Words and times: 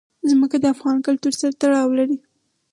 ځمکه 0.29 0.57
د 0.61 0.65
افغان 0.73 0.97
کلتور 1.07 1.33
سره 1.39 1.53
تړاو 1.61 1.89
لري. 1.99 2.17